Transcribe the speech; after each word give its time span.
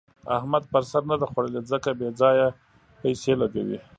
احمد 0.37 0.63
پر 0.71 0.81
سر 0.91 1.03
نه 1.11 1.15
ده 1.21 1.27
خوړلې؛ 1.31 1.61
ځکه 1.71 1.89
بې 1.99 2.09
ځايه 2.19 2.47
پيسې 3.01 3.33
لګوي. 3.41 3.79